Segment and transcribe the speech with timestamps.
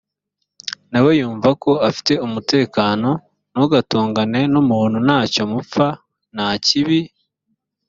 [0.91, 3.09] nawe yumva ko afite umutekano.
[3.53, 5.87] ntugatongane n’umuntu nta cyo mupfa,
[6.35, 6.99] nta kibi